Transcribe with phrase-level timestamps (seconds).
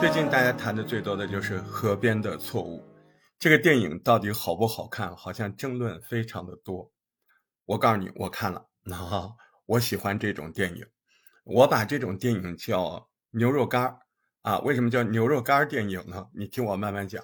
[0.00, 2.78] 最近大家谈的最多的就是《河边的错误》
[3.38, 6.90] 这个电影到底好不好看，好像争论非常的多。
[7.66, 9.34] 我告诉你，我看了，那
[9.66, 10.86] 我喜欢这种电影，
[11.44, 13.98] 我把这种电影叫牛肉干
[14.42, 14.58] 啊。
[14.60, 16.26] 为什么叫牛肉干电影呢？
[16.34, 17.22] 你听我慢慢讲。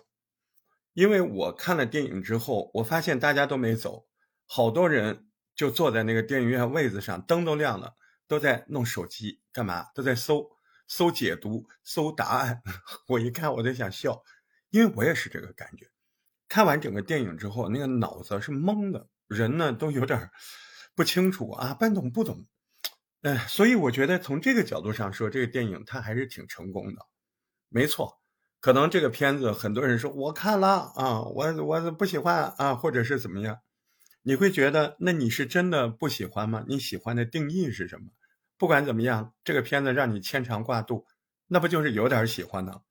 [0.93, 4.05] 因为我看了电影之后，我发现大家都没走，
[4.55, 7.95] 好多人就坐在那个电影院位子上，灯都亮了，
[8.29, 9.87] 都在弄手机干嘛？
[9.95, 10.47] 都在搜。
[10.87, 12.61] 搜解读，搜答案，
[13.09, 14.23] 我一看我就想笑，
[14.69, 15.87] 因为我也是这个感觉。
[16.49, 20.31] 看完整个电影之后，那个脑子是懵的，人呢都有点
[20.95, 22.47] 不清楚啊，半懂不懂。
[23.23, 27.07] 哎，所以我觉得从这个角度上说，这个电影它还是挺成功的。
[27.71, 28.21] 没错，
[28.61, 33.57] 可能这个片子很多人说我看了啊，我我不喜欢啊，或者是怎么样，
[34.23, 36.65] 你会觉得那你是真的不喜欢吗？
[36.69, 38.07] 你喜欢的定义是什么？
[38.57, 41.07] 不管怎么样，这个片子让你牵肠挂肚，
[41.49, 42.83] 那不就是有点喜欢呢，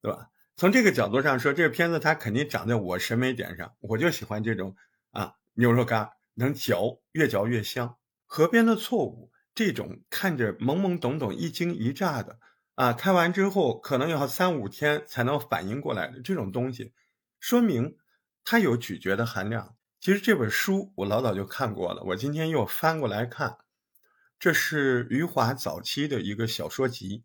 [0.00, 0.28] 对吧？
[0.56, 4.76] 从这个角度上说，这个片子它肯定长在我审美点上，我就喜欢这种
[5.10, 7.96] 啊牛肉干能嚼，越嚼越香。
[8.26, 12.38] 河边的错误，这种看着懵懵懂懂、一惊一乍的
[12.74, 16.92] 啊，看完之后可能要三五天才能反应过来的这种东西，
[17.40, 17.96] 说明
[18.44, 19.74] 它有咀嚼的含量。
[20.00, 23.58] 其实这本书我老早就看过了，我今天又翻过来看。
[24.38, 27.24] 这是余华早期的一个小说集，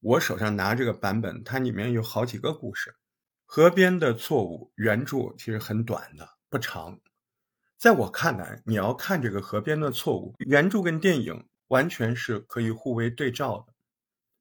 [0.00, 2.96] 我手上拿这个版本，它里面有好几个故事。
[3.44, 6.98] 河边的错误原著其实很短的，不长。
[7.76, 13.74] 在我看来，你要看这个河边的错误，原著跟电影完全是可以互为对照的。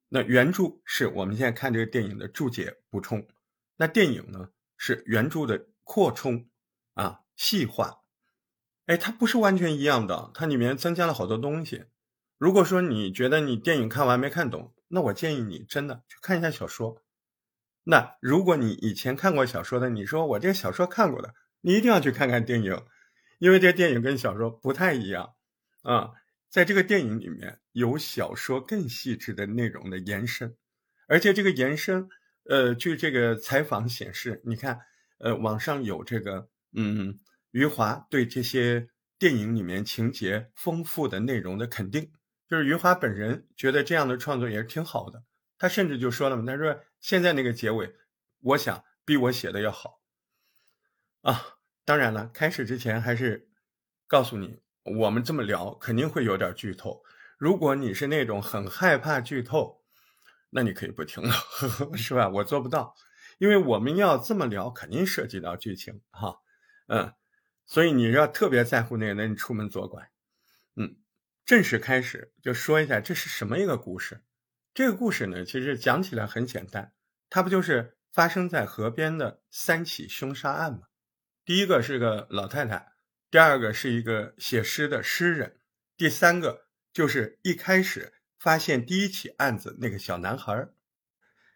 [0.07, 3.27] 那原著是我们现在看这个电影的注解补充，
[3.75, 6.47] 那电影呢是原著的扩充
[6.93, 8.01] 啊细化。
[8.87, 11.85] 哎，它不是完全一样的，它里面增加了好多东西。
[12.37, 17.01] 如果说你觉得你电影看完没看懂，那我建议你真的去看一下小说。
[17.83, 22.83] 那如果你以前看过小说的，你说我这个小说看过的，你一定要去看看电影，
[23.39, 25.35] 因为这个电影跟小说不太一样
[25.83, 26.11] 啊。
[26.49, 30.55] 在这个电影里面有小说更细致的内容的延伸，
[31.07, 32.07] 而且这个延伸，
[32.45, 34.79] 呃，据这个采访显示，你看，
[35.19, 37.19] 呃，网上有这个，嗯，
[37.51, 42.11] 余华对这些电影里面情节丰富的内容的肯定。
[42.47, 45.23] 就是余华本人觉得这样的创作也是挺好的，
[45.57, 47.93] 他甚至就说了嘛，他说现在那个结尾，
[48.39, 49.99] 我想比我写的要好，
[51.23, 53.49] 啊，当然了，开始之前还是
[54.07, 57.03] 告诉你，我们这么聊肯定会有点剧透，
[57.37, 59.83] 如果你是那种很害怕剧透，
[60.51, 61.33] 那你可以不听了，
[61.97, 62.29] 是吧？
[62.29, 62.95] 我做不到，
[63.39, 66.39] 因为我们要这么聊，肯定涉及到剧情哈，
[66.87, 67.11] 嗯，
[67.67, 70.09] 所以你要特别在乎那个，那你出门左拐，
[70.75, 70.95] 嗯。
[71.45, 74.21] 正式开始就说一下这是什么一个故事。
[74.73, 76.91] 这个故事呢，其实讲起来很简单，
[77.29, 80.87] 它不就是发生在河边的三起凶杀案吗？
[81.45, 82.91] 第一个是个老太太，
[83.31, 85.61] 第二个是一个写诗的诗人，
[85.95, 90.67] 第三个就是一开始发现第一起案子那个小男孩。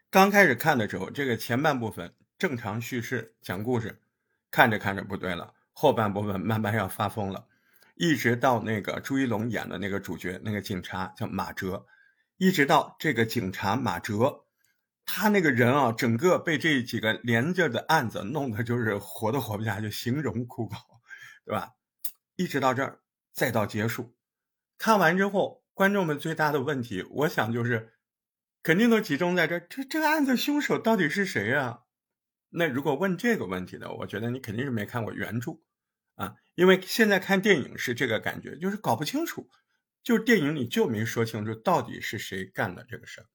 [0.10, 4.02] 刚开始看的时候，这个前半部分正常叙事讲故事，
[4.50, 7.48] 看着看着不对了，后半部分慢慢要发疯了。
[7.96, 11.88] 一直到那个朱一龙演的那个主角，那个警察叫马哲，
[12.38, 14.46] 一直到这个警察马哲，
[15.06, 20.78] 他那个人啊，整个被这几个连着的案子弄得就是活都活不下去，形容枯槁，
[21.46, 21.72] 对吧？
[22.36, 23.00] 一直到这儿，
[23.34, 24.16] 再到结束，
[24.78, 27.94] 看完之后，观众们最大的问题，我想就是，
[28.62, 31.80] 肯定都集中在这，这这个案子凶手到底是谁啊？
[32.50, 35.60] 那如果问这个问题的，我觉得你肯定是没看过原著。
[36.22, 39.50] 啊，因为现在看电影是这个感觉，就是搞不清楚，
[40.04, 43.26] 就电影里就没说清楚到底是谁干的这个事儿。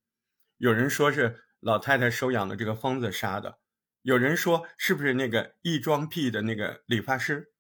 [0.57, 3.59] 有人说是老太太收养的这个疯子杀的，
[4.03, 7.53] 有人说是不是那个异装癖的那个理发师，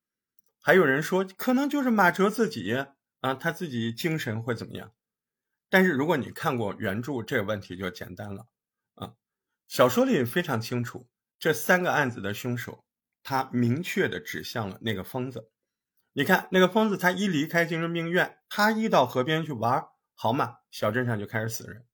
[0.60, 2.86] 还有人说可能就是马哲自己
[3.18, 4.92] 啊，他自己精神会怎么样。
[5.68, 8.46] 但是如果你看过原著，这个问题就简单了
[8.94, 9.14] 啊。
[9.66, 11.08] 小说里非常清楚，
[11.40, 12.85] 这三个案子的凶手。
[13.28, 15.50] 他明确的指向了那个疯子，
[16.12, 19.84] 你看那个疯子，他一离开精神病院，他一到河边去玩，
[20.14, 21.84] 好嘛，小镇上就开始死人，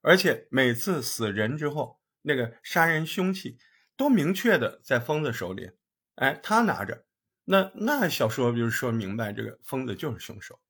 [0.00, 3.56] 而且每次死人之后，那个杀人凶器
[3.96, 5.70] 都明确的在疯子手里，
[6.16, 7.06] 哎，他拿着，
[7.44, 10.60] 那那小说就是说明白，这个疯子就是凶手，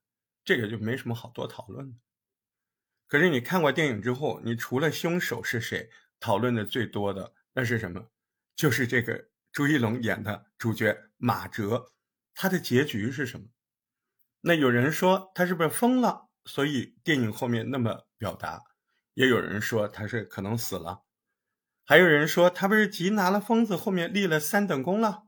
[0.45, 1.97] 这个就没什么好多讨论的。
[3.07, 5.89] 可是你看过电影之后，你除了凶手是谁，
[6.21, 8.11] 讨论的最多的那是什么？
[8.55, 9.31] 就是这个。
[9.55, 11.93] 朱一龙演的主角马哲，
[12.35, 13.47] 他的结局是什么？
[14.41, 16.29] 那有人说他是不是疯了？
[16.45, 18.65] 所以电影后面那么表达，
[19.15, 21.05] 也有人说他是可能死了，
[21.85, 25.23] 还有人说他不是急拿了疯子后面立了三等功了？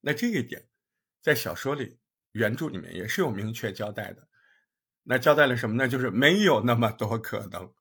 [0.00, 0.66] 那这一点，
[1.20, 1.98] 在小说里
[2.32, 4.26] 原著里面也是有明确交代的。
[5.02, 5.86] 那交代了什么呢？
[5.86, 7.74] 就是没有那么多可能。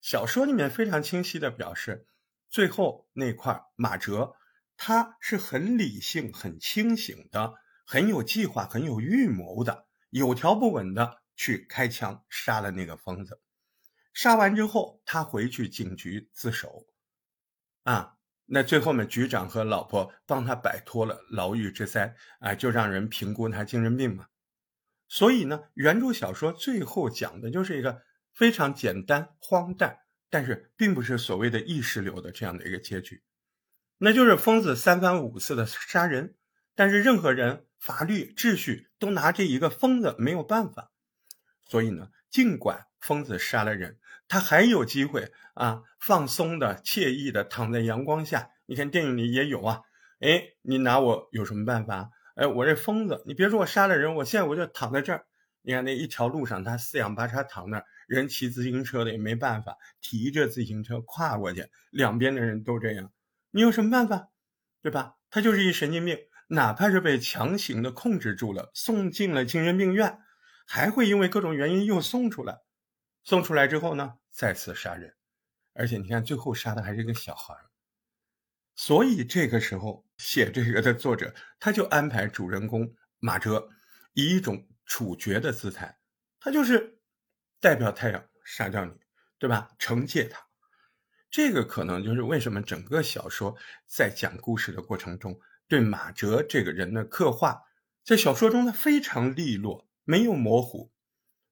[0.00, 2.08] 小说里面非常清晰的表示，
[2.50, 4.34] 最后那块马哲
[4.84, 7.54] 他是很理性、很清醒的，
[7.86, 13.40] 很有计划、很有预谋的，有条不紊的去开枪杀了那个疯子。
[14.12, 16.84] 杀完之后，他回去警局自首。
[17.84, 24.26] 啊，那最后呢，局长和老婆帮他摆脱了牢狱之灾，啊，就让人评估他精神病嘛。
[25.06, 28.02] 所以呢，原著小说最后讲的就是一个。
[28.34, 29.98] 非常简单荒诞，
[30.28, 33.22] 但是并不是所谓的意识流的这样的一个结局，
[34.04, 36.34] 那就是疯子三番五次的杀人，
[36.74, 40.90] 但是任何人法律秩序都拿这一个疯子没有办法，
[41.62, 48.50] 所以呢，尽管疯子杀了人，他还有机会啊，放松的、惬意的躺在阳光下。
[48.66, 49.82] 你看电影里也有啊，
[50.18, 52.10] 哎，你拿我有什么办法？
[52.34, 55.26] 哎，我这疯子，你别说我杀了人，我现在我就躺在这儿。
[55.60, 57.84] 你看那一条路上，他四仰八叉躺那儿。
[58.08, 63.12] 人骑自行车的也没办法，提着自行车跨过去，两边的人都这样，
[63.52, 64.30] 你有什么办法，
[64.82, 65.14] 对吧？
[65.30, 66.18] 他就是一神经病，
[66.48, 70.18] 哪怕是被强行的控制住了，送进了精神病院，
[70.66, 72.58] 还会因为各种原因又送出来，
[73.22, 75.14] 送出来之后呢，再次杀人，
[75.74, 77.54] 而且你看最后杀的还是一个小孩
[78.74, 83.70] 所以这个时候写这个的作者，他就安排主人公马哲
[84.14, 85.98] 以一种处决的姿态，
[86.40, 86.98] 他就是。
[87.60, 88.92] 代表太阳杀掉你，
[89.38, 89.70] 对吧？
[89.78, 90.44] 惩戒他，
[91.32, 93.56] 这个可能就是为什么整个小说
[93.86, 97.62] 在讲故事的过程中，对马哲这个人的刻画，
[98.04, 100.92] 在小说中呢非常利落，没有模糊。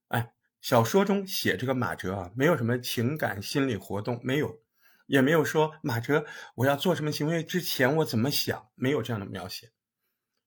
[0.08, 4.62] 哎，小说中写这个马哲啊，没有什么情感心理活动，没有，
[5.06, 9.72] 也没有说马哲我要做什么行为之前我怎么想，没有这样的描写，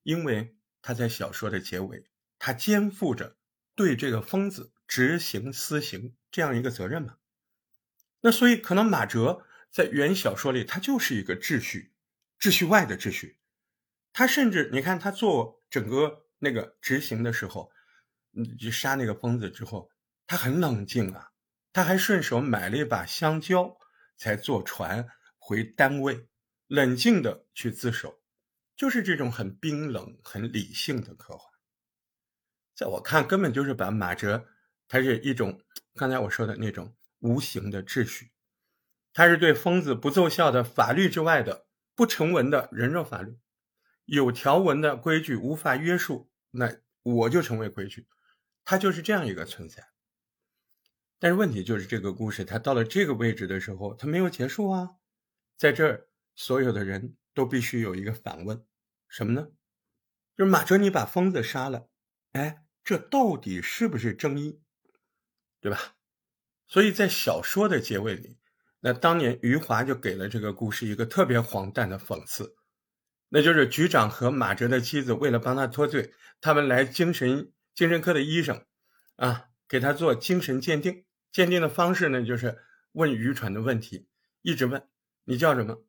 [0.03, 2.05] 因为他在小说的结尾，
[2.37, 3.35] 他肩负着
[3.75, 4.71] 对这个疯子。
[4.85, 7.15] 执行私刑这样一个责任嘛？
[8.25, 11.91] 那所以可能马哲在原小说里，他就是一个秩序，
[12.39, 13.37] 秩序外的秩序。
[14.13, 17.69] 他甚至你看他做整个那个执行的时候，
[18.31, 19.91] 嗯，就杀那个疯子之后，
[20.25, 21.31] 他很冷静啊，
[21.73, 23.77] 他还顺手买了一把香蕉，
[24.15, 26.29] 才坐船回单位，
[26.67, 28.21] 冷静的去自首，
[28.77, 31.49] 就是这种很冰冷、很理性的刻画。
[32.73, 34.47] 在我看，根本就是把马哲。
[34.87, 35.59] 他是一种
[35.95, 38.31] 刚才我说的那种无形的秩序，
[39.13, 43.37] 它是对疯子不奏效的法律之外的不成文的人肉法律，
[44.03, 48.07] 有条文的规矩无法约束，那我就成为规矩，
[48.65, 49.87] 它就是这样一个存在。
[51.17, 54.97] 但是问题就是这个故事它到了这个位置的时候，它没有结束啊，
[55.55, 58.65] 在这儿所有的人都必须有一个反问，
[59.07, 59.47] 什么呢？
[60.35, 61.87] 就是马哲你把疯子杀了，
[62.33, 64.59] 哎，这到底是不是正义？
[65.61, 65.95] 对吧？
[66.67, 68.37] 所以在小说的结尾里，
[68.79, 72.55] 那当年余华就给了这个故事一个特别荒诞的讽刺，
[73.29, 78.65] 那就是局长和马哲的妻子为了帮他脱罪，他们来精神精神科的医生
[79.15, 81.05] 啊，给他做精神鉴定。
[81.31, 82.59] 鉴定的方式呢，就是
[82.91, 84.07] 问愚蠢的问题，
[84.41, 84.87] 一直问
[85.23, 85.83] 你叫什么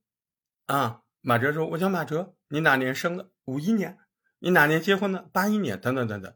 [0.66, 1.02] 啊？
[1.26, 3.30] 马哲说：“我叫马哲。”你哪年生的？
[3.46, 3.98] 五一年。
[4.40, 5.28] 你哪年结婚的？
[5.32, 5.80] 八一年。
[5.80, 6.34] 等等等等。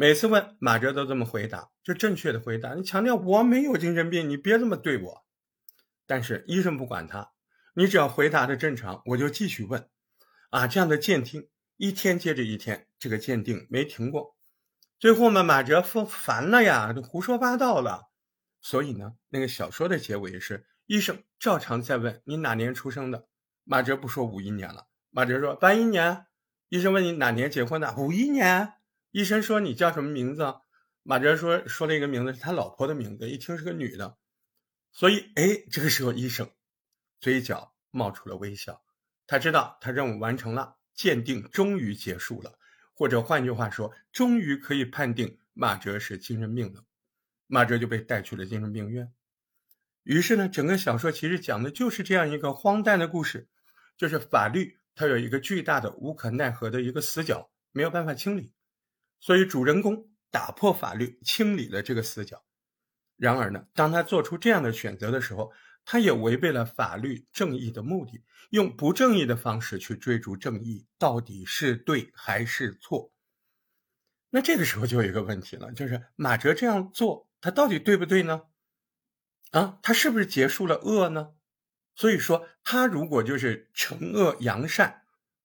[0.00, 2.74] 每次问马哲都这么回答，就正确的回答。
[2.74, 5.26] 你强调我没有精神病，你别这么对我。
[6.06, 7.32] 但是医生不管他，
[7.74, 9.88] 你只要回答的正常，我就继续问。
[10.50, 14.36] 啊，这样的鉴定一天接着一天，这个鉴定没停过。
[15.00, 18.04] 最后嘛，马哲烦烦了呀，都胡说八道了。
[18.60, 23.26] 所以呢，那个小说的结尾是医生照常在问你哪年出生的。
[23.64, 26.26] 马哲不说五一年了，马哲说八一年。
[26.68, 27.96] 医生问你哪年结婚的？
[27.96, 28.74] 五一年。
[29.10, 30.54] 医生说：“你叫什么名字？”
[31.02, 33.30] 马哲说：“说了一个名字，是他老婆的名字。
[33.30, 34.18] 一听是个女的，
[34.92, 36.50] 所以，哎，这个时候医生
[37.18, 38.82] 嘴角冒出了微笑。
[39.26, 42.58] 他知道他任务完成了，鉴定终于结束了，
[42.92, 46.84] 或者换句话说，终于可以判定马哲是精神病了。
[47.46, 49.10] 马哲就被带去了精神病院。
[50.02, 53.48] 于是呢，整个小说其实讲的就是这样一个荒诞的故事，
[53.96, 58.52] 就是法律它有一个巨大的无可奈何的一个死角，没有办法清理。”
[59.20, 62.44] 所以，主人公打破法律，清理了这个死角。
[63.16, 65.52] 然而呢，当他做出这样的选择的时候，
[65.84, 73.12] 他也违背了法律正义的目的，用不正义的方式去追逐正义，到底是对还是错？
[74.30, 78.42] 那这个时候就有一个问题了，就是马哲这样做，他到底对不对呢？
[79.50, 81.30] 啊，他是不是结束了恶呢？
[81.96, 85.02] 所以说，他如果就是惩恶扬善，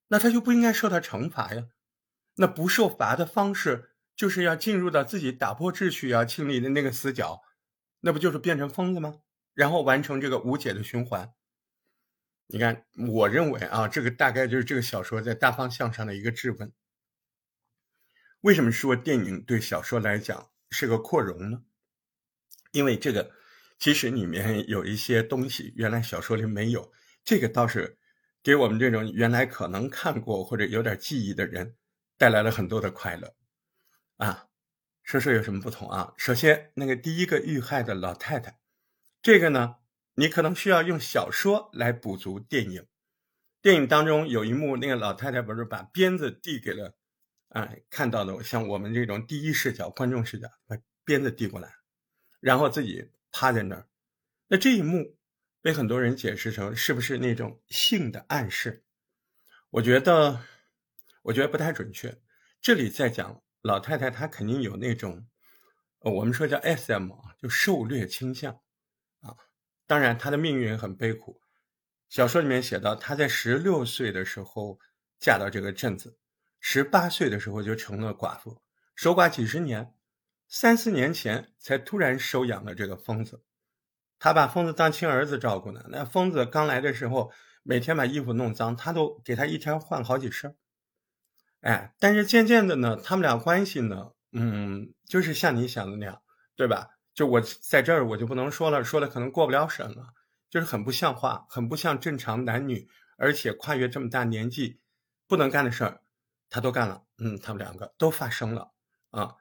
[0.09, 1.63] 那他就不应该受到惩罚呀。
[2.35, 7.41] 那不受罚的方式，就是要进入到自己打破秩序要清理的那个死角，
[8.01, 9.19] 那不就是变成疯子吗？
[9.53, 11.31] 然后完成这个无解的循环。
[12.47, 16.73] 你看，我认为啊，这个大概就是这个小说在大方向上的一个质问。
[18.41, 21.63] 为什么说电影对小说来讲是个扩容呢？
[22.71, 23.31] 因为这个
[23.79, 26.91] 其实里面有一些东西原来小说里没有，
[27.23, 27.97] 这个倒是
[28.41, 31.75] 给我们这种原来可能看过或者有点记忆的人
[32.17, 33.36] 带来了很多的快乐
[34.17, 34.48] 啊。
[35.03, 36.13] 说说有什么不同啊？
[36.17, 38.60] 首先，那个第一个遇害的老太太，
[39.22, 39.77] 这个呢。
[40.15, 42.86] 你可能需要用小说来补足电影。
[43.63, 46.96] 电影当中有一幕，那个老太太不是把鞭子递给了，
[47.50, 51.74] 哎，看到的像我们这种第一视角、观众视角，把鞭子递过来，
[52.39, 53.88] 然后自己趴在那儿。
[54.50, 55.17] 那这一幕
[55.63, 58.84] 被很多人解释成是不是那种性的暗示？
[59.72, 60.46] 我觉得，
[61.23, 62.17] 我觉得不太准确。
[62.61, 65.25] 这里在讲老太太，她肯定有那种，
[65.99, 68.53] 呃，我们说叫 SM 啊，就受虐倾向。
[69.21, 69.35] 啊
[69.85, 71.41] 当然，她的命运很悲苦。
[72.07, 74.79] 小说里面写到，她在十六岁的时候
[75.19, 76.17] 嫁到这个镇子，
[76.59, 78.61] 十八岁的时候就成了寡妇，
[78.95, 79.93] 守寡几十年，
[80.47, 83.43] 三四年前才突然收养了这个疯子。
[84.19, 85.85] 她把疯子当亲儿子照顾呢。
[85.89, 87.31] 那疯子刚来的时候，
[87.63, 90.55] 每天把衣服弄脏，她都给他一天换好几身。
[91.63, 96.22] 哎，但是渐渐的呢，他们俩关系呢，嗯，就是像你想的那样，
[96.55, 96.89] 对吧？
[97.13, 100.08] 就我在这儿，我就不能说了，说了可能过不了审了，
[100.50, 104.82] 就是很不像话，很不像正常男女，而且跨越这么大年纪，
[105.27, 106.01] 不能干的事儿，
[106.50, 108.72] 他都干了，嗯，他们两个都发生了
[109.12, 109.36] 啊，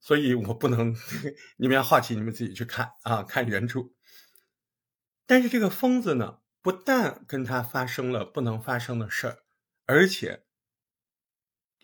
[0.00, 0.94] 所以我不能，
[1.56, 3.80] 你们要好奇，你们自己去看啊，看原著。
[5.26, 9.38] 但是这个疯子呢，不但跟他发生了不能发生的事儿，
[9.86, 10.42] 而且，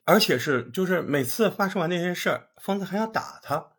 [0.08, 3.76] 而且是就是每次发生完那些事儿，疯子还要打他。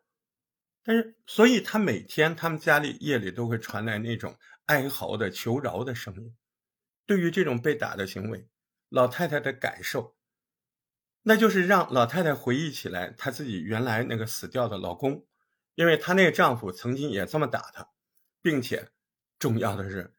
[0.84, 6.36] 但是，所以他每天他们家里夜里都会传来那种哀嚎的求饶的声音。
[7.04, 8.46] 对于这种被打的行为，
[8.90, 10.14] 老太太的感受，
[11.24, 15.26] 那就是让老太太回忆起来她自己原来那个死掉的老公，
[15.74, 17.88] 因为她那个丈夫曾经也这么打她，
[18.40, 18.90] 并且
[19.40, 20.14] 重要的是，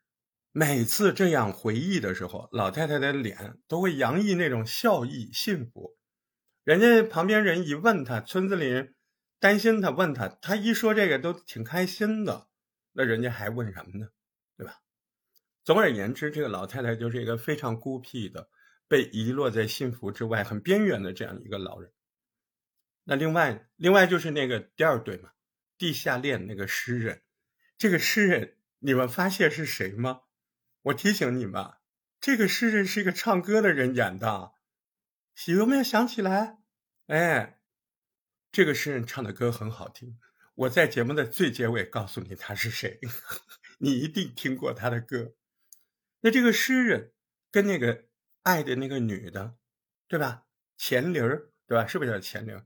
[0.51, 5.97] 每次这样回忆的时候，老太太的脸都会洋溢那种笑意、幸福。
[6.63, 8.95] 人家旁边人一问他，村子里人。
[9.39, 12.47] 担心他问他，他一说这个都挺开心的，
[12.91, 14.09] 那人家还问什么呢？
[14.55, 14.75] 对吧？
[15.63, 18.51] 总而言之，这个老太太就是一个非常孤僻的，
[18.87, 21.91] 被遗落在幸福之外、很边缘的这样一个老人。
[23.03, 25.31] 那另外，另外就是那个第二对嘛，
[25.75, 27.23] 地下恋那个诗人，
[27.79, 30.21] 这个诗人你们发现是谁吗？
[30.83, 31.65] 我提醒你们，
[32.19, 34.51] 这个诗人是一个唱歌的人演的，
[35.55, 36.59] 有没有想起来？
[37.07, 37.57] 哎。
[38.53, 40.19] 这个诗人唱的歌很好听，
[40.55, 42.99] 我在节目的最结尾告诉你他是谁，
[43.79, 45.35] 你一定听过他的歌。
[46.19, 47.13] 那这个诗人
[47.49, 48.07] 跟那个
[48.43, 49.55] 爱的那个女的，
[50.09, 50.43] 对吧？
[50.77, 51.87] 钱玲儿，对吧？
[51.87, 52.61] 是不是叫钱玲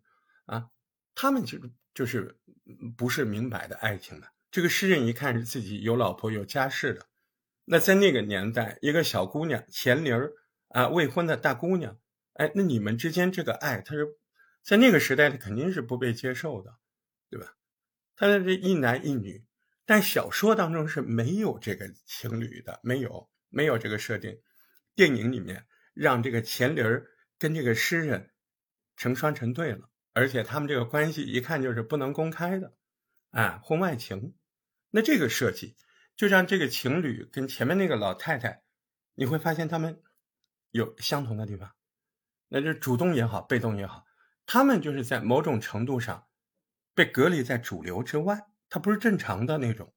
[0.47, 0.71] 啊？
[1.13, 1.59] 他们就
[1.93, 2.39] 就是
[2.97, 4.33] 不是明摆的爱情的。
[4.49, 7.05] 这个诗人一看是自己有老婆有家室的，
[7.65, 10.33] 那在那个年代，一个小姑娘钱玲儿
[10.69, 11.99] 啊，未婚的大姑娘，
[12.35, 14.17] 哎，那你们之间这个爱，他是。
[14.63, 16.75] 在那个时代，他肯定是不被接受的，
[17.29, 17.55] 对吧？
[18.15, 19.45] 他的这一男一女，
[19.85, 24.41] 但小说当中是没有这个情侣的，没有，没有这个设定。
[24.95, 27.05] 电影里面让这个钱玲儿
[27.37, 28.31] 跟这个诗人
[28.97, 32.73] 成双成对了，而且他们这个关系一看就是不能公开的，
[33.29, 34.33] 啊，婚外情。
[34.89, 35.75] 那这个设计
[36.15, 38.63] 就让这个情侣跟前面那个老太太，
[39.13, 40.01] 你会发现他们
[40.71, 41.74] 有相同的地方，
[42.55, 44.05] 那就主动也好，被动也好。
[44.45, 46.25] 他们就是在某种程度上
[46.93, 49.93] 被隔离在主流之外，他不是正常的那种，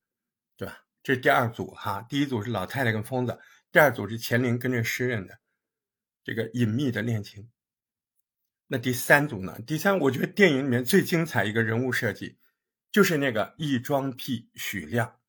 [0.57, 0.81] 对吧？
[1.05, 3.39] 这是第二组哈，第一组是老太太跟疯子，
[3.71, 5.39] 第二组是钱玲跟着诗人的
[6.25, 7.49] 这个隐秘的恋情。
[8.67, 9.61] 那第三组呢？
[9.65, 12.39] 第三，我觉得电影里面最精彩一个人物设计，
[12.91, 15.21] 就是那个异装癖许亮。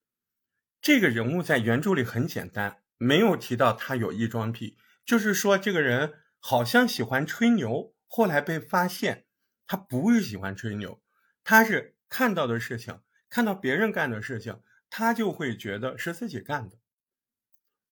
[0.82, 7.94] 这个人物在原著里很简单，没有提到他有异装癖，就是说这个人好像喜欢吹牛。
[8.08, 9.26] 后来被发现，
[9.68, 11.02] 他不是喜欢吹牛，
[11.44, 16.78] 他是看到的事情，看到别人干的事情，他就会觉得是自己干的。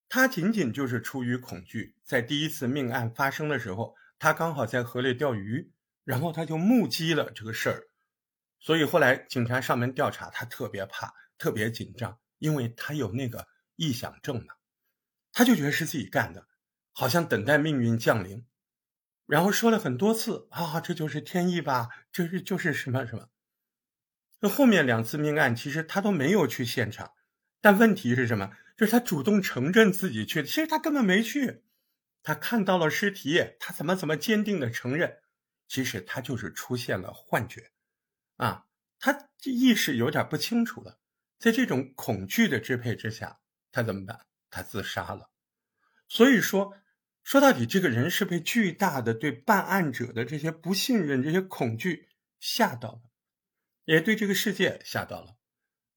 [0.09, 5.71] 他仅仅就是出于恐惧，在第一次命案发生的时候，他刚好在河里钓鱼，
[6.03, 7.83] 然后他就目击了这个事儿，
[8.59, 14.55] 所以后来警察上门调查，他特别怕，特别紧张，因为他有那个臆想症嘛，
[15.31, 16.47] 他就觉得是自己干的，
[16.99, 18.43] 好像等待命运降临，
[19.27, 23.29] 然后说了很多次啊，这就是天意吧，这是就是什么什么。
[24.39, 27.13] 那后面两次命案，其实他都没有去现场，
[27.61, 28.51] 但问题是什么？
[28.75, 31.63] 就是他主动承认自己去，其实他根本没去。
[32.23, 35.19] 他看到了尸体，他怎么怎么坚定的承认，
[35.67, 37.69] 其实他就是出现了幻觉，
[38.37, 38.65] 啊，
[38.97, 40.97] 他意识有点不清楚了。
[41.37, 43.39] 在这种恐惧的支配之下，
[43.71, 44.25] 他怎么办？
[44.49, 45.29] 他自杀了。
[46.09, 46.73] 所以说，
[47.27, 52.07] 说到底，这个人是被巨大的对办案者的这些不信任、这些恐惧
[52.39, 53.01] 吓到了。
[53.83, 55.35] 也对这个世界吓到了，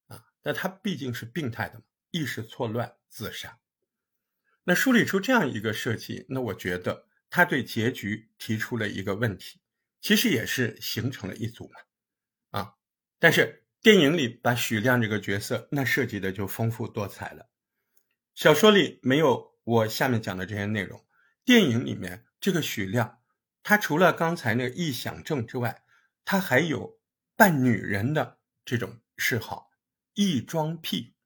[0.08, 3.60] 啊，那他毕竟是病态的嘛，意识错乱自杀。
[4.64, 9.60] 那梳理出这样一个设计，那我觉得他对结局提出了一个问题，
[10.00, 12.74] 其实也是形成了一组嘛，啊，
[13.20, 17.48] 但是电影里把许亮这个角色那设计的就丰富多彩了，
[18.34, 21.04] 小说里没有我下面讲的这些内容，
[21.50, 23.18] 电影里面这个许亮，
[23.64, 25.82] 他除了刚才那个臆想症之外，
[26.24, 27.00] 他还有。
[27.34, 29.70] 扮女人的这种嗜好，
[30.14, 31.16] 异装癖，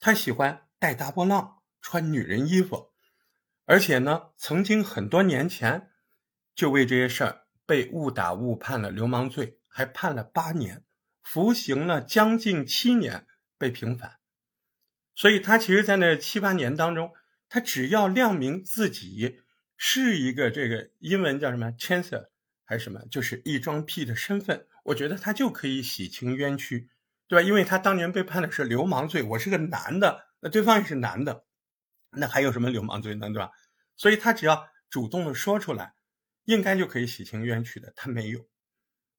[0.00, 2.92] 他喜欢戴大波浪，穿女人衣服，
[3.64, 5.92] 而且呢，曾经很多年前
[6.56, 10.82] 就为这些事儿被误打误判了流氓罪，还判了八年，
[11.22, 14.18] 服刑了将近七年，被平反。
[15.14, 17.12] 所以他其实，在那七八年当中，
[17.48, 19.42] 他只要亮明自己
[19.82, 22.28] 是一个这个英文叫什么 chancer
[22.64, 24.66] 还是什么，就是一桩癖的身份。
[24.84, 26.90] 我觉得他就可以洗清冤屈，
[27.28, 27.48] 对吧？
[27.48, 31.46] 因为他当年被判的是流氓罪，我是个男的，那对方也是男的，
[32.10, 33.52] 那还有什么流氓罪呢，对吧？
[33.96, 35.94] 所以他只要主动的说出来，
[36.44, 37.90] 应该就可以洗清冤屈的。
[37.96, 38.46] 他没有，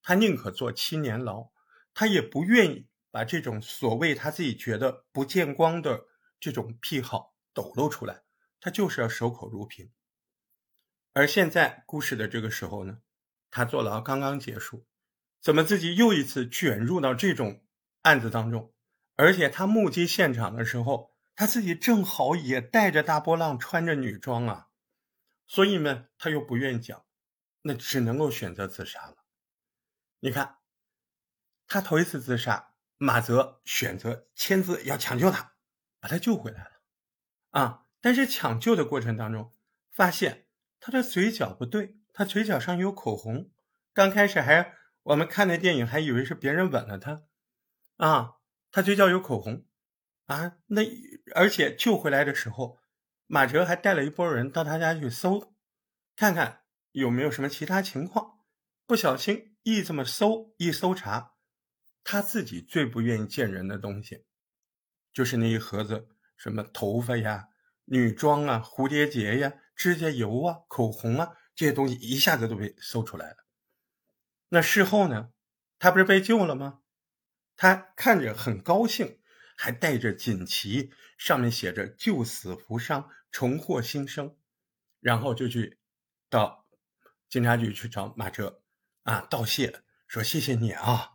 [0.03, 1.49] 他宁可坐七年牢，
[1.95, 6.05] 他也不愿意把这种所谓他自己觉得不见光的
[6.39, 8.21] 这种癖好抖露出来，
[8.59, 9.89] 他就是要守口如瓶。
[11.13, 12.99] 而现在故事的这个时候呢，
[13.49, 14.85] 他坐牢刚刚结束。
[15.41, 17.65] 怎么自己又一次卷入到这种
[18.03, 18.73] 案子当中？
[19.15, 24.69] 而且他目击现场的时候，他自己正好也带着大波浪，穿着女装啊，
[25.47, 27.03] 所以呢，他又不愿意讲，
[27.63, 29.17] 那只能够选择自杀了。
[30.19, 30.59] 你看，
[31.67, 35.53] 他头一次自杀，马泽选择签字要抢救他，
[35.99, 36.71] 把他救回来了
[37.49, 37.85] 啊！
[37.99, 39.53] 但是抢救的过程当中，
[39.91, 40.47] 发现
[40.81, 43.49] 他的嘴角不对，他嘴角上有口红，
[43.93, 44.75] 刚开始还。
[45.03, 47.23] 我们看那电影还以为是别人吻了他，
[47.97, 48.35] 啊，
[48.69, 49.65] 他嘴角有口红，
[50.27, 50.83] 啊，那
[51.33, 52.77] 而且救回来的时候，
[53.25, 55.55] 马哲还带了一波人到他家去搜，
[56.15, 58.41] 看看有没有什么其他情况。
[58.85, 61.33] 不小心一这么搜一搜查，
[62.03, 64.27] 他自己最不愿意见人的东西，
[65.11, 67.47] 就是那一盒子什么头发呀、
[67.85, 73.37] 女装啊、蝴蝶结呀、指甲油啊、口红啊这些东西，一下子都被搜出来了。
[74.49, 75.31] 那事后呢？
[75.79, 76.81] 他不是被救了吗？
[77.55, 79.19] 他看着很高兴，
[79.57, 84.35] 还带着锦旗，上面写着“救死扶伤，重获新生”，
[85.01, 85.79] 然后就去
[86.29, 86.67] 到
[87.27, 88.61] 警察局去找马哲
[89.01, 91.13] 啊道谢，说谢谢你啊！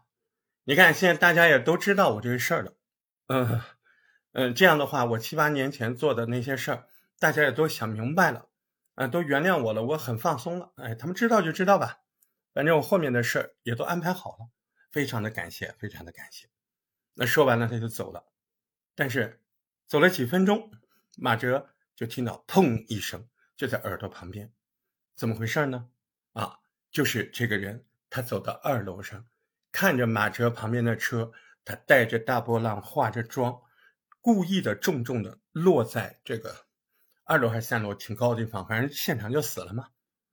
[0.64, 2.76] 你看现在大家也都知道我这个事儿了，
[3.28, 3.60] 嗯
[4.32, 6.88] 嗯，这样的话，我七八年前做的那些事儿，
[7.20, 8.48] 大家也都想明白了，
[8.96, 10.72] 啊，都原谅我了，我很放松了。
[10.76, 12.00] 哎，他们知道就知道吧。
[12.52, 14.48] 反正我后面的事儿也都安排好了，
[14.90, 16.48] 非常的感谢，非常的感谢。
[17.14, 18.24] 那说完了他就走了，
[18.94, 19.42] 但是
[19.86, 20.70] 走了几分钟，
[21.16, 24.52] 马哲就听到砰一声，就在耳朵旁边，
[25.14, 25.88] 怎么回事呢？
[26.32, 26.58] 啊，
[26.90, 29.26] 就是这个人，他走到二楼上，
[29.70, 31.32] 看着马哲旁边的车，
[31.64, 33.60] 他带着大波浪，化着妆，
[34.22, 36.65] 故意的重重的落在这个
[37.26, 39.90] 二楼还是三楼挺高的地方，反正现场就死了嘛，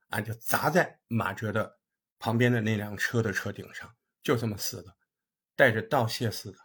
[0.08, 1.80] 啊，就砸在马哲的。
[2.20, 4.96] 旁边的那辆车的车顶上，就这么死的，
[5.58, 6.58] 带着道谢似的。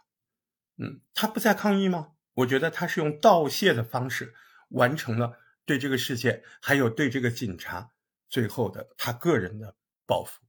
[0.77, 2.13] 嗯，他不再抗议吗？
[2.33, 4.33] 我觉得他是用道谢的方式
[4.69, 7.91] 完成了对这个世界，还有对这个警察
[8.29, 10.41] 最后的他个人的报复。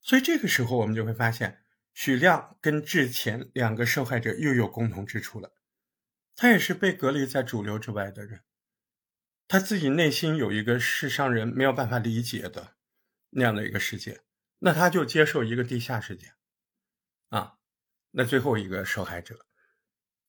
[0.00, 1.62] 所以这个时候，我们就会发现，
[1.92, 5.52] 许亮跟之前两个受害者又有共同之处了。
[6.34, 8.40] 他也是被隔离在主流之外的人，
[9.48, 12.74] 他自己内心有一个世上人没有办法理解的。
[13.30, 14.22] 那样的一个世界，
[14.60, 16.32] 那他就接受一个地下世界，
[17.28, 17.58] 啊，
[18.12, 19.44] 那最后一个受害者，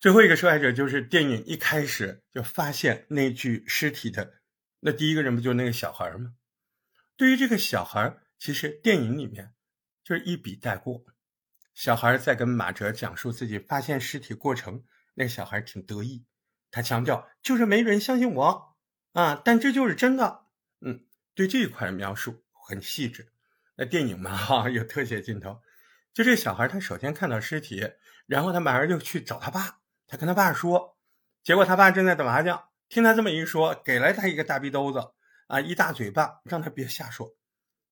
[0.01, 4.41] 最后一个受害者就是电影一开始就发现那具尸体的
[4.81, 6.35] 那第一个人不就那个小孩吗？
[7.15, 9.53] 对于这个小孩，其实电影里面
[10.03, 11.05] 就是一笔带过。
[11.73, 16.25] 小孩在跟马哲讲述自己发现尸体过程，那个小孩挺得意，
[16.69, 18.68] 他强调就是没人相信我
[19.19, 20.45] 啊，但这就是真的。
[20.79, 21.03] 嗯，
[21.35, 23.33] 对这一块描述很细致。
[23.75, 25.61] 那电影嘛，哈，有特写镜头，
[26.13, 27.91] 就这小孩他首先看到尸体，
[28.27, 30.97] 然后他马上就去找他爸，他跟他爸说，
[31.43, 35.11] 结果他爸正在打麻将，听他这么一说，给了他一个大逼兜子
[35.47, 37.35] 啊，一大嘴巴，让他别瞎说。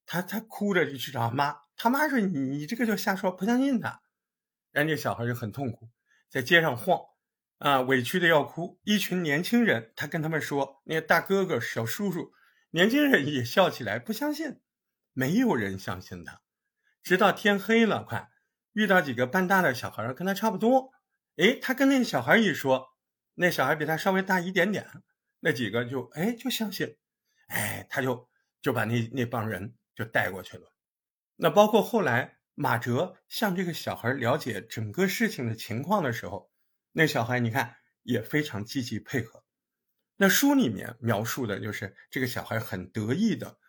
[0.06, 4.02] 他他哭着就去找他妈，他妈说：“你你这个就瞎说，不相信他。”
[4.72, 5.90] 然后这小孩就很痛苦，
[6.30, 7.02] 在街上晃，
[7.58, 8.80] 啊，委屈的要哭。
[8.84, 12.32] 一群年轻人，他跟他们说：“那个大哥哥、小叔叔，
[12.72, 14.62] 年轻人也笑起来，不相信，
[15.14, 16.42] 没有人相信他。
[17.04, 18.30] 直到天黑了，快
[18.74, 20.92] 遇到几个半大的小孩，跟他差不多。
[21.36, 22.90] 哎，他跟那个小孩一说，
[23.36, 24.88] 那小孩比他稍微大一点点，
[25.40, 26.98] 那几个就哎就相信，
[27.48, 28.30] 哎，他就
[28.62, 30.72] 就把那那帮人。”就带过去了。
[31.38, 36.52] 那包括后来马哲向这个小孩了解整个事情的情况的时候，
[36.98, 39.44] 那小孩你看也非常积极配合。
[40.16, 43.60] 那书里面描述的就是这个小孩很得意的，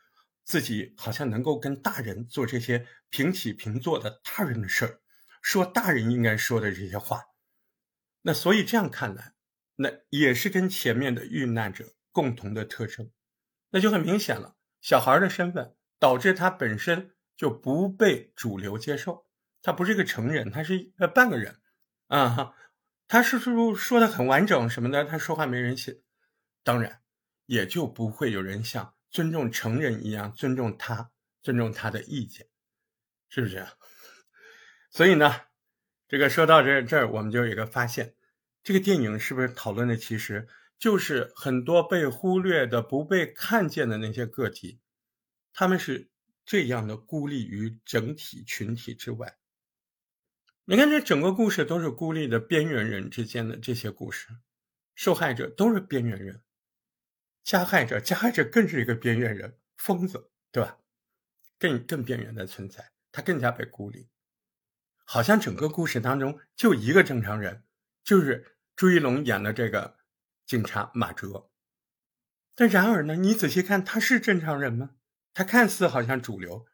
[0.45, 5.01] 自己好像能够跟大人做这些平起平坐的大人的事儿，
[5.43, 7.23] 说大人应该说的这些话。
[8.23, 9.35] 那所以这样看来，
[9.77, 13.11] 那也是跟前面的遇难者共同的特征。
[13.69, 15.75] 那就很明显了，小孩的身份。
[16.01, 19.27] 导致他本身就不被主流接受，
[19.62, 21.61] 他不是个成人，他是呃半个人，
[22.07, 22.55] 啊，
[23.09, 26.03] 他是说说的很完整什么的，他说话没人信，
[26.62, 27.01] 当然
[27.47, 31.11] 也就不会有人像尊重成人一样尊重他，
[31.42, 32.47] 尊重他的意见，
[33.31, 33.66] 是不是？
[34.92, 35.35] 所以呢，
[36.07, 38.14] 这个说到这这儿，我们就有一个发现，
[38.62, 40.47] 这个电影是不是讨论的其实
[40.79, 44.81] 就是很多被忽略的、不被看见的那些个体。
[45.55, 46.11] 他们是
[46.44, 49.38] 这样的孤立于整体群体之外。
[50.70, 54.28] 你看，这整个故事都是孤立的边缘人之间的这些故事，
[54.94, 56.42] 受害者都是边缘人，
[57.42, 60.76] 加害者加害者更是一个边缘人，疯子，对吧？
[61.59, 64.11] 更更边缘的存在，他更加被孤立。
[65.07, 67.64] 好像整个故事当中就一个正常人，
[68.04, 69.96] 就是朱一龙演的这个
[70.44, 71.48] 警察马哲。
[72.54, 74.90] 但然而呢，你仔细看，他是正常人吗？
[75.33, 76.66] 他看似好像主流，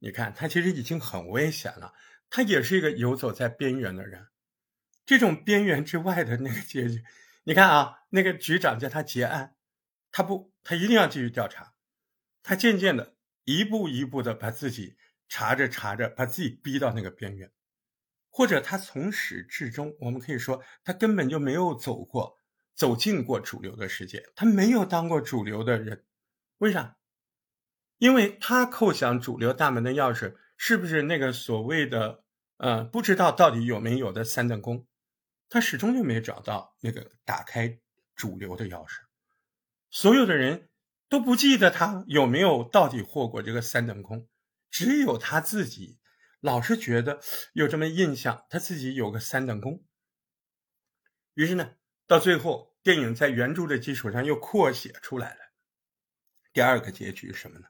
[0.00, 1.94] 你看他其实已经很危险了。
[2.30, 4.28] 他也是一个游走在边缘的人，
[5.04, 7.04] 这种边缘之外的那个结局，
[7.44, 9.56] 你看啊，那个局长叫他结案，
[10.10, 11.74] 他不，他一定要继续调查。
[12.42, 14.96] 他渐渐的一步一步的把自己
[15.28, 17.50] 查着查着，把自己逼到那个边缘，
[18.30, 22.36] 或者他从始至终，我们可以说他根本就没有走过、
[22.74, 26.04] 走进过主流的世界，他没有当过主流的人，
[26.58, 26.96] 为啥？
[27.98, 32.24] 因为他叩响主流大门的钥匙，是不是那个所谓的
[32.56, 34.86] 呃，不知道到底有没有的三等功，
[35.48, 37.78] 他始终就没找到那个打开
[38.14, 39.00] 主流的钥匙。
[39.90, 40.70] 所有的人
[41.08, 44.28] 都不记得他有没有到底获过这个三等功，
[44.70, 45.98] 只有他自己
[46.40, 47.20] 老是觉得
[47.52, 49.84] 有这么印象，他自己有个三等功。
[51.34, 51.74] 于是呢，
[52.06, 55.40] 到最后电影在原著的基础上又扩写出来了。
[56.52, 57.68] 第二个结局是什么呢？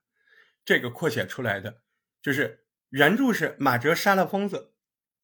[0.65, 1.83] 这个扩写出来的
[2.23, 4.75] 就是原著是马哲杀了疯子，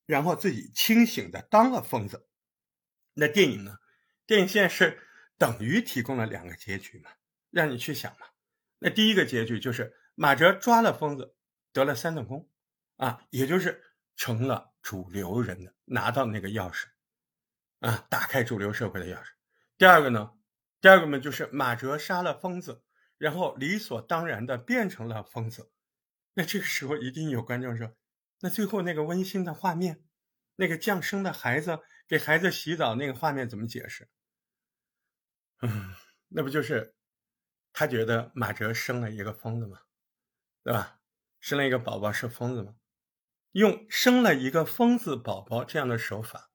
[0.06, 2.28] 然后自己清醒的当了疯子。
[3.14, 3.78] 那电影呢？
[4.26, 5.00] 电影现在是
[5.38, 7.10] 等于提供了两个结局嘛，
[7.50, 8.26] 让你去想嘛。
[8.78, 11.34] 那第一个结局就是马哲抓了疯子，
[11.72, 12.50] 得了三等功，
[12.96, 13.82] 啊，也就是
[14.16, 16.86] 成了主流人的，拿到那个钥匙，
[17.80, 19.28] 啊，打开主流社会的钥匙。
[19.76, 20.32] 第二个呢？
[20.80, 22.82] 第二个嘛，就是马哲杀了疯子。
[23.18, 25.70] 然后理所当然的变成了疯子，
[26.34, 27.94] 那这个时候一定有观众说
[28.40, 30.04] ：“那最后那个温馨的画面，
[30.56, 34.08] 那个降生的孩子给孩子洗澡那个画面怎么解释？”
[35.62, 35.94] 嗯，
[36.28, 36.94] 那不就是
[37.72, 39.78] 他觉得马哲生了一个疯子吗？
[40.64, 41.00] 对吧？
[41.40, 42.76] 生了一个宝宝是疯子吗？
[43.52, 46.50] 用生了一个疯子宝宝这样的手法，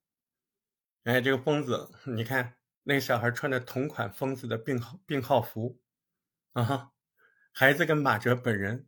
[1.04, 5.80] 哎，这个疯子，你看那个小孩穿着同款疯子的病号病号服。
[6.54, 6.94] 啊哈，
[7.54, 8.87] 孩子跟马哲本人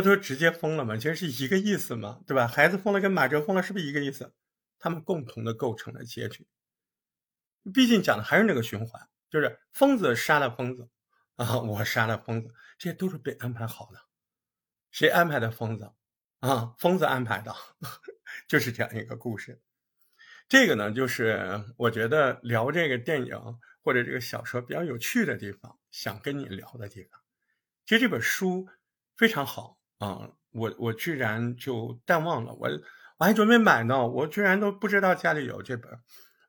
[0.00, 0.96] 都说直接疯了嘛？
[0.96, 2.46] 其实是一个意思嘛，对吧？
[2.48, 4.32] 孩子疯了跟马哲疯了是不是一个意思？
[4.78, 6.48] 他们共同的构成了结局。
[7.74, 10.88] 毕竟讲的还是那个循环，就是疯子杀了疯子
[11.36, 14.00] 啊，我杀了疯子，这些都是被安排好的。
[14.90, 15.92] 谁安排的疯子
[16.40, 16.74] 啊？
[16.78, 17.54] 疯子安排的，
[18.48, 19.60] 就是这样一个故事。
[20.48, 23.36] 这个呢，就是我觉得聊这个电影
[23.84, 25.78] 或者这个小说比较有趣的地方。
[25.90, 27.20] 想跟你聊的地方，
[27.84, 28.66] 其实这本书
[29.14, 32.68] 非常好啊，我我居然就淡忘了，我
[33.18, 35.92] 我还准备买呢，我居然都不知道家里有这本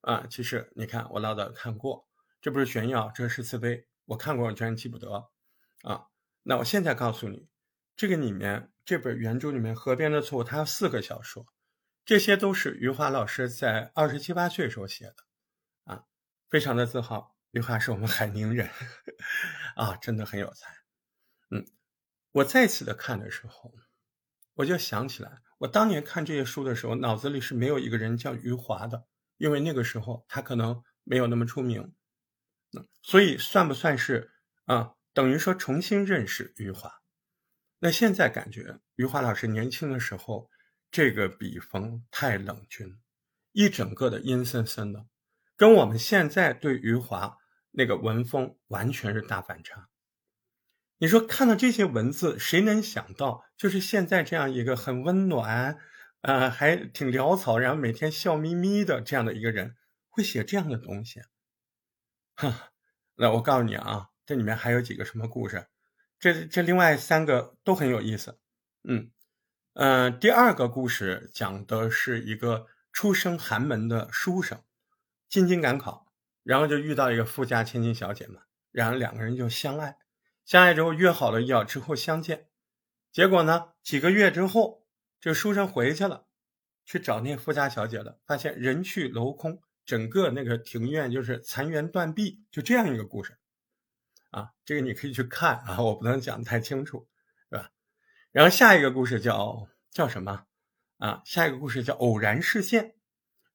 [0.01, 0.25] 啊。
[0.27, 2.07] 其实你看，我老早看过，
[2.41, 5.29] 这不是炫耀，这是慈悲，我看过，我居然记不得
[5.83, 6.07] 啊。
[6.41, 7.47] 那我现在告诉你，
[7.95, 11.45] 这个里面这本原著里面《河边的错误》，它有四个小说，
[12.03, 15.15] 这些都是余华老师在二十七八岁时候写的
[15.83, 16.05] 啊，
[16.49, 17.35] 非常的自豪。
[17.51, 18.67] 余华是我们海宁人
[19.77, 20.73] 啊，真的很有才。
[21.51, 21.67] 嗯，
[22.33, 23.73] 我再次的看的时候，
[24.55, 29.05] 我就想起来，我当年看这些书的时候，脑子里是没有一个人叫余华的，
[29.37, 31.93] 因为那个时候他可能没有那么出名。
[33.01, 34.31] 所以算不算是
[34.65, 34.95] 啊？
[35.13, 37.01] 等于说重新认识余华。
[37.79, 40.49] 那现在感觉余华老师年轻的时候，
[40.91, 42.99] 这个笔锋太冷峻，
[43.51, 45.05] 一整个的阴森森的，
[45.55, 47.37] 跟我们现在对余华。
[47.75, 49.89] 那个文风完全是大反差。
[51.03, 55.77] 你说看到这些文字，谁能想到，就是现在这样一个很温暖，
[56.21, 59.75] 呃，还挺潦草，然后每天笑眯眯的这样的一个人，
[60.07, 61.19] 会写这样的东西？
[62.35, 62.71] 哈，
[63.15, 65.67] 那我告诉你啊，这里面还有几个什么故事？
[66.21, 68.39] 这这另外三个都很有意思。
[68.87, 69.11] 嗯
[69.73, 74.63] 嗯，第二个故事讲的是一个出生寒门的书生，
[75.27, 76.07] 进京赶考。
[76.43, 79.97] 然后就遇到一个富家千金小姐嘛，然后两个人就相爱，
[80.45, 82.49] 相爱之后约好了要之后相见，
[83.11, 84.85] 结果呢几个月之后，
[85.19, 86.27] 这个书生回去了，
[86.85, 93.37] 去找那富家小姐了，发现人去楼空，整个那个庭院就是残垣断壁，就这样一个故事，
[94.31, 97.07] 啊，这个你可以去看啊，我不能讲的太清楚，
[97.49, 97.71] 对吧？
[98.31, 100.45] 然后下一个故事叫叫什么
[100.97, 101.21] 啊？
[101.25, 102.95] 下一个故事叫偶然视线，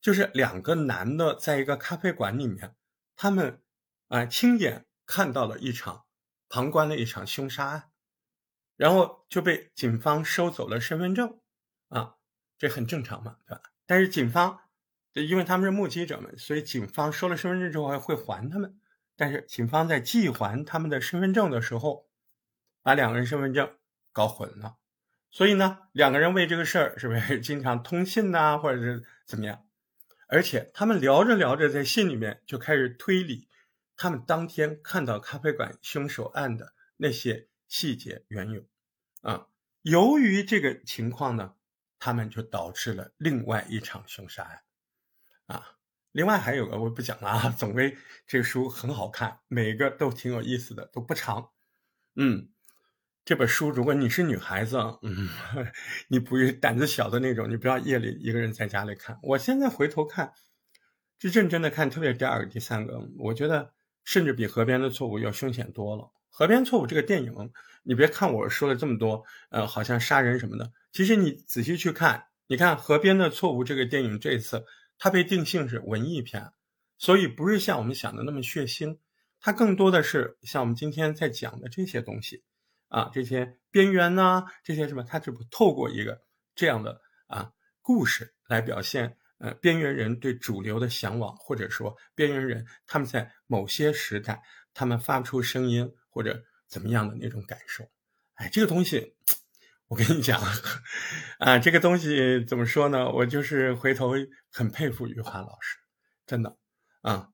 [0.00, 2.74] 就是两个男的在一个咖啡馆里面。
[3.14, 3.60] 他们
[4.06, 6.04] 啊，亲眼看到了一场，
[6.48, 7.90] 旁观了一场凶杀案，
[8.76, 11.40] 然后就被警方收走了身份证，
[11.88, 12.16] 啊，
[12.56, 13.62] 这很正常嘛，对吧？
[13.86, 14.60] 但是警方，
[15.12, 18.78] 因为他们是目击者们，所以警方收了身份证之后还会还他们。
[19.16, 22.08] 但是警方在寄还他们的身份证的时候，
[22.82, 23.76] 把两个人身份证
[24.12, 24.76] 搞混了，
[25.30, 29.64] 所以呢，两个人为这个事儿是不是经常通信呐，或者是怎么样？
[30.28, 33.47] 而且他们聊着聊着，在信里面就开始推理，
[33.98, 38.64] 他们当天看到咖啡馆凶手案的那些细节缘由，
[39.20, 39.48] 啊，
[39.82, 41.56] 由于这个情况呢，
[41.98, 44.62] 他们就导致了另外一场凶杀案，
[45.46, 45.76] 啊，
[46.12, 51.50] 另外还有个我不讲了啊，总归这个书很好看，每个都挺有意思的，都不长，
[52.16, 52.48] 嗯。
[53.24, 55.28] 这本书，如果你是女孩子，嗯，
[56.08, 59.18] 你不是胆子小的那种，你不要夜里一个人在家里看。
[59.22, 60.32] 我现在回头看，
[61.18, 63.74] 就认真的看，特别第二个、第三个，我觉得
[64.08, 66.04] 甚至比《河边的错误》要凶险多了。
[66.30, 74.64] 《河边错误》这个电影，你别看我说了这么多，呃，好像杀人什么的，其实你仔细去看，你看《河边的错误》这个电影，这次
[74.96, 76.52] 它被定性是文艺片，
[76.96, 78.96] 所以不是像我们想的那么血腥，
[79.40, 82.42] 它更多的是像我们今天在讲的这些东西。
[82.88, 86.22] 啊，这些边缘呐，这些什么，它只不透过一个
[86.54, 94.42] 这样的啊故事来表现，呃，边缘人对主流的向往，或者说边缘人他们在某些时代
[94.74, 97.84] 他们发不出声音或者怎么样的那种感受。
[98.34, 99.16] 哎，这个东西，
[99.86, 100.40] 我跟你讲，
[101.38, 103.10] 啊，这个东西怎么说呢？
[103.10, 104.12] 我就是回头
[104.52, 105.78] 很佩服余华老师，
[106.26, 106.56] 真的，
[107.02, 107.30] 啊，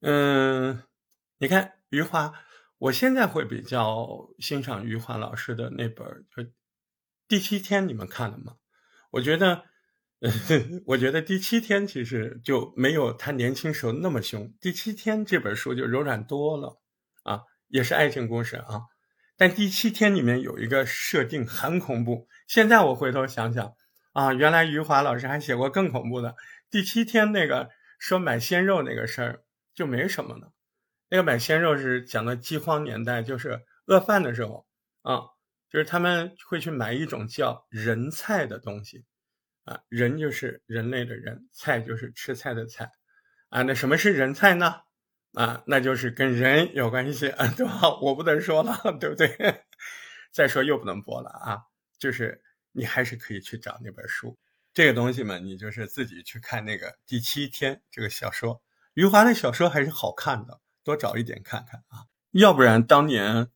[0.00, 0.82] 嗯，
[1.38, 2.32] 你看余华。
[2.78, 6.06] 我现在会比较欣赏余华老师的那本
[7.26, 8.56] 《第七天》，你们看了吗？
[9.10, 9.64] 我觉得，
[10.86, 16.80] 我觉得《第七天》其实就没有他年轻时候那么凶，《第七天》这本书就柔软多了
[17.24, 18.82] 啊，也是爱情故事啊。
[19.36, 23.74] 但《第七天》里面有一个设定很恐怖，现在我回头想想
[24.12, 26.30] 啊，原来余华老师还写过更恐怖的，
[26.70, 29.42] 《第七天》那个说买鲜肉那个事儿
[29.74, 30.52] 就没什么了。
[31.10, 34.66] 那个买鲜肉是讲的饥荒年代，就是饿饭的时候
[35.02, 35.20] 啊，
[35.70, 39.04] 就是他们会去买一种叫人菜的东西
[39.64, 42.90] 啊，人就是人类的人，菜就是吃菜的菜
[43.48, 43.62] 啊。
[43.62, 44.82] 那什么是人菜呢？
[45.32, 47.98] 啊，那就是跟人有关系啊， 对吧？
[48.00, 49.64] 我不能说了，对不对？
[50.32, 51.62] 再说又不能播了啊。
[51.98, 54.38] 就是你还是可以去找那本书，
[54.72, 58.62] 这个东西嘛，你就是自己去看那个第七天这个小说，
[58.94, 60.60] 余华的小说还是好看的。
[60.82, 63.48] 多找一点看看啊，要不然当年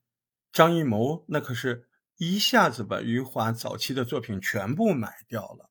[0.51, 5.68] 张艺谋那可是一下子把余华早期的作品全部买掉了。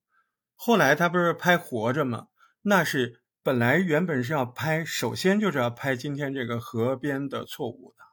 [0.59, 2.27] 后来他不是拍《活着》吗？
[2.63, 8.03] 那是本来原本是要拍，首先就是要拍今天这个河边的错误的。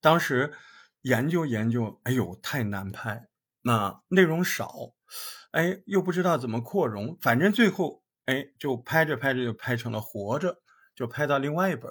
[0.00, 0.52] 当时
[1.00, 3.28] 研究研究，哎呦，太难拍，
[3.62, 4.74] 那内容少，
[5.52, 10.54] 哎，又不知道怎么扩容，反正最后哎，就拍着拍着就拍成了《活着》，
[10.94, 11.90] 就拍到另外一本。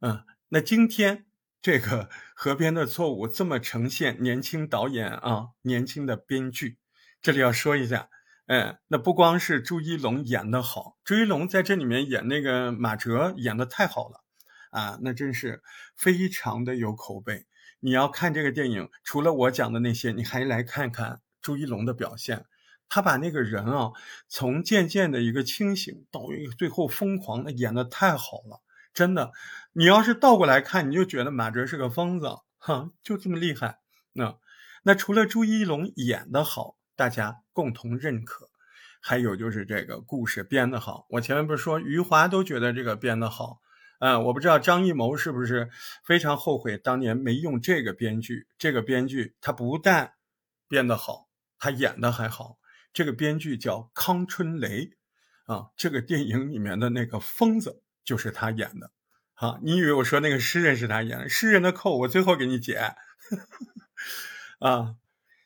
[0.00, 1.26] 嗯，那今天
[1.60, 2.04] 这个
[2.34, 6.78] 《河边的错误》这么呈现年轻导演啊，年轻的编剧，
[7.20, 8.08] 这里要说一下。
[8.50, 14.24] 哎，那不光是朱一龙演的好，朱一龙在这里面演那个马哲演的太好了，
[14.72, 15.62] 啊，那真是
[15.94, 17.46] 非常的有口碑。
[17.78, 22.46] 你要看这个电影，除了我讲的那些，你还来看看朱一龙的表现。
[22.88, 23.92] 他把那个人啊，
[24.26, 26.22] 从渐渐的一个清醒到
[26.58, 29.30] 最后疯狂的演的太好了，真的。
[29.74, 32.26] 你要是倒过来看，你就觉得马哲是个疯子，
[32.58, 33.78] 哈，就这么厉害。
[34.12, 34.36] 那
[34.82, 36.79] 那除了朱一龙演的好。
[37.00, 38.50] 大家共同认可，
[39.00, 41.06] 还有就是这个故事编得好。
[41.08, 43.62] 我前面不是说余华都觉得这个编得好，
[44.00, 45.70] 嗯，我不知道张艺谋是不是
[46.04, 48.46] 非常后悔当年没用这个编剧。
[48.58, 50.12] 这个编剧他不但
[50.68, 52.58] 编得好，他演的还好。
[52.92, 54.90] 这个编剧叫康春雷，
[55.46, 58.90] 啊，这个电影里面的那个疯子就是他演的。
[59.36, 61.30] 啊，你以为我说那个诗人是他演的？
[61.30, 62.94] 诗人的扣我最后给你解。
[64.60, 64.96] 啊。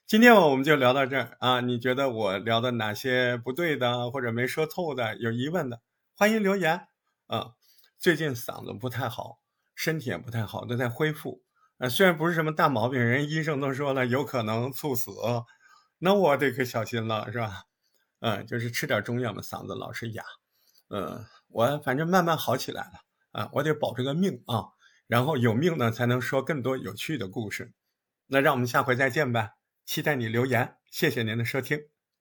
[0.07, 1.61] 今天我们就聊到这儿啊！
[1.61, 5.81] 你觉得我聊的哪些不对的，或者没说透的，有疑问的，
[6.15, 6.89] 欢迎留言
[7.27, 7.53] 啊！
[7.99, 9.39] 最近嗓子不太好，
[9.75, 11.43] 身体也不太好，都在恢复
[11.79, 11.89] 啊。
[11.89, 15.11] 虽然不是什么大毛病，人医生都说了有可能猝死，
[15.99, 17.63] 那我得可小心了，是吧？
[18.21, 20.23] 嗯，就是吃点中药嘛，嗓子老是哑。
[20.91, 22.93] 嗯，我反正慢慢好起来了
[23.33, 24.67] 啊，我得保这个命啊，
[25.07, 27.73] 然后有命呢才能说更多有趣的故事。
[28.27, 29.53] 那让我们下回再见吧。
[29.87, 31.79] 期待你留言，谢谢您的收听。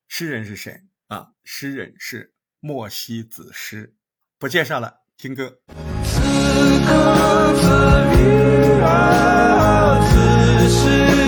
[0.07, 1.27] 诗人是谁啊？
[1.43, 3.95] 诗人是莫西子诗，
[4.37, 5.59] 不介绍了，听歌。
[6.05, 6.19] 此
[6.85, 7.23] 刻
[10.11, 11.22] 这